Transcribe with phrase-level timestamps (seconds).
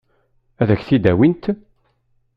[0.61, 1.45] Ad k-t-id-awint?